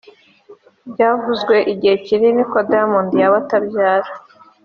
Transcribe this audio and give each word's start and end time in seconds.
Byavuzwe 0.91 1.55
igihe 1.73 1.95
kinini 2.05 2.43
ko 2.51 2.57
Diamond 2.69 3.09
yaba 3.21 3.35
atabyara 3.43 4.11